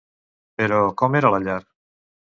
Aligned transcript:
Però 0.61 0.79
com 1.03 1.19
era 1.21 1.33
la 1.37 1.43
llar? 1.47 1.59